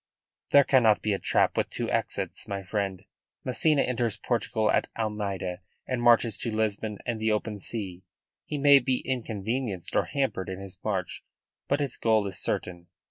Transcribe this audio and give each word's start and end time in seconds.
"There 0.49 0.63
cannot 0.63 1.03
be 1.03 1.13
a 1.13 1.19
trap 1.19 1.55
with 1.55 1.69
two 1.69 1.87
exits, 1.91 2.47
my 2.47 2.63
friend. 2.63 3.05
Massena 3.43 3.83
enters 3.83 4.17
Portugal 4.17 4.71
at 4.71 4.87
Almeida 4.97 5.59
and 5.85 6.01
marches 6.01 6.39
to 6.39 6.49
Lisbon 6.49 6.97
and 7.05 7.19
the 7.21 7.31
open 7.31 7.59
sea. 7.59 8.03
He 8.43 8.57
may 8.57 8.79
be 8.79 9.01
inconvenienced 9.01 9.95
or 9.95 10.05
hampered 10.05 10.49
in 10.49 10.59
his 10.59 10.79
march; 10.83 11.23
but 11.67 11.81
its 11.81 11.97
goal 11.97 12.25
is 12.25 12.39
certain. 12.41 12.87